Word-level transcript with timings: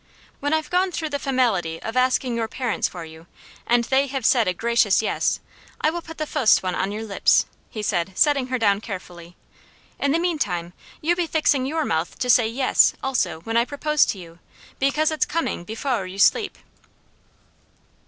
"When 0.39 0.51
I've 0.51 0.71
gone 0.71 0.91
through 0.91 1.09
the 1.09 1.19
fahmality 1.19 1.77
of 1.83 1.95
asking 1.95 2.35
your 2.35 2.47
parents 2.47 2.87
for 2.87 3.05
you, 3.05 3.27
and 3.67 3.83
they 3.83 4.07
have 4.07 4.25
said 4.25 4.47
a 4.47 4.53
gracious 4.55 5.03
'yes,' 5.03 5.39
I'll 5.81 6.01
put 6.01 6.17
the 6.17 6.25
fust 6.25 6.63
one 6.63 6.73
on 6.73 6.91
your 6.91 7.03
lips," 7.03 7.45
he 7.69 7.83
said, 7.83 8.13
setting 8.17 8.47
her 8.47 8.57
down 8.57 8.81
carefully. 8.81 9.35
"In 9.99 10.11
the 10.11 10.17
meantime, 10.17 10.73
you 11.01 11.15
be 11.15 11.27
fixing 11.27 11.67
your 11.67 11.85
mouth 11.85 12.17
to 12.17 12.31
say, 12.31 12.47
'yes,' 12.47 12.95
also, 13.03 13.41
when 13.41 13.57
I 13.57 13.63
propose 13.63 14.07
to 14.07 14.17
you, 14.17 14.39
because 14.79 15.11
it's 15.11 15.23
coming 15.23 15.63
befowr 15.63 16.09
you 16.09 16.17
sleep." 16.17 16.57